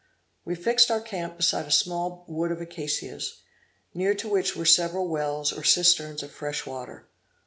We 0.43 0.55
fixed 0.55 0.89
our 0.89 0.99
camp 0.99 1.37
beside 1.37 1.67
a 1.67 1.71
small 1.71 2.25
wood 2.27 2.49
of 2.51 2.59
acacias, 2.59 3.41
near 3.93 4.15
to 4.15 4.27
which 4.27 4.55
were 4.55 4.65
several 4.65 5.07
wells 5.07 5.53
or 5.53 5.63
cisterns 5.63 6.23
of 6.23 6.31
fresh 6.31 6.65
water. 6.65 7.05